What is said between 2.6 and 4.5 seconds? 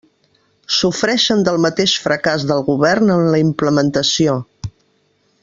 govern en la implementació.